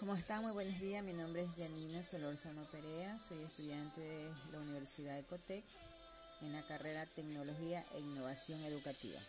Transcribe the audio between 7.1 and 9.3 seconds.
Tecnología e Innovación Educativa.